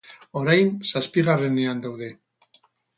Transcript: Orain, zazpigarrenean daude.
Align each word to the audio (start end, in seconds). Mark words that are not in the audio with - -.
Orain, 0.41 0.71
zazpigarrenean 0.93 1.85
daude. 1.87 2.13